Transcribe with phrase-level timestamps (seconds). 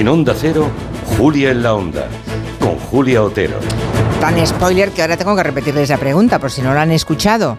[0.00, 0.70] En Onda Cero,
[1.18, 2.06] Julia en la Onda,
[2.58, 3.58] con Julia Otero.
[4.18, 7.58] Tan spoiler que ahora tengo que repetirles la pregunta por si no la han escuchado.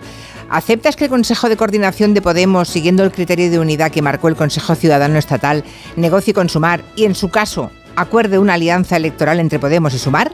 [0.50, 4.28] ¿Aceptas que el Consejo de Coordinación de Podemos, siguiendo el criterio de unidad que marcó
[4.28, 5.64] el Consejo Ciudadano Estatal,
[5.96, 10.32] negocie con Sumar y, en su caso, acuerde una alianza electoral entre Podemos y Sumar?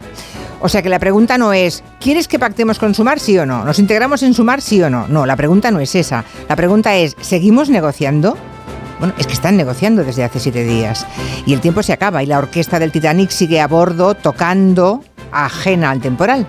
[0.62, 3.66] O sea que la pregunta no es, ¿quieres que pactemos con Sumar sí o no?
[3.66, 5.10] ¿Nos integramos en Sumar sí o no?
[5.10, 6.24] No, la pregunta no es esa.
[6.48, 8.38] La pregunta es, ¿seguimos negociando?
[9.00, 11.06] Bueno, es que están negociando desde hace siete días.
[11.46, 15.92] Y el tiempo se acaba y la orquesta del Titanic sigue a bordo tocando ajena
[15.92, 16.48] al temporal.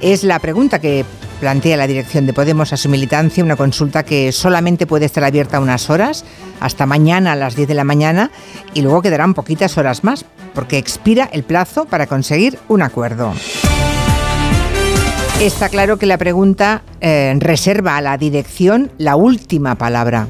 [0.00, 1.04] Es la pregunta que
[1.40, 5.60] plantea la dirección de Podemos a su militancia, una consulta que solamente puede estar abierta
[5.60, 6.24] unas horas,
[6.60, 8.30] hasta mañana a las 10 de la mañana,
[8.72, 13.34] y luego quedarán poquitas horas más, porque expira el plazo para conseguir un acuerdo.
[15.40, 20.28] Está claro que la pregunta eh, reserva a la dirección la última palabra.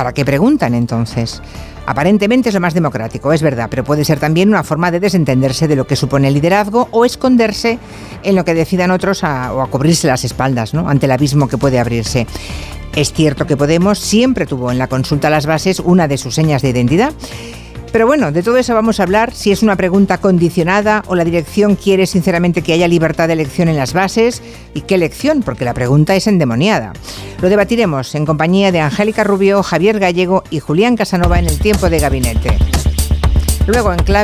[0.00, 1.42] ¿Para qué preguntan entonces?
[1.84, 5.68] Aparentemente es lo más democrático, es verdad, pero puede ser también una forma de desentenderse
[5.68, 7.78] de lo que supone el liderazgo o esconderse
[8.22, 9.26] en lo que decidan otros o
[9.60, 10.88] a cubrirse las espaldas ¿no?
[10.88, 12.26] ante el abismo que puede abrirse.
[12.96, 16.34] Es cierto que Podemos siempre tuvo en la consulta a las bases una de sus
[16.34, 17.12] señas de identidad
[17.92, 21.24] pero bueno, de todo eso vamos a hablar, si es una pregunta condicionada o la
[21.24, 24.42] dirección quiere sinceramente que haya libertad de elección en las bases
[24.74, 26.92] y qué elección, porque la pregunta es endemoniada.
[27.40, 31.90] Lo debatiremos en compañía de Angélica Rubio, Javier Gallego y Julián Casanova en el tiempo
[31.90, 32.58] de gabinete.
[33.66, 34.18] Luego en clave